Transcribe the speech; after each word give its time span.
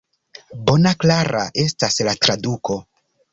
Bona, 0.69 0.93
klara 1.03 1.43
estas 1.65 1.99
la 2.09 2.17
traduko. 2.25 2.79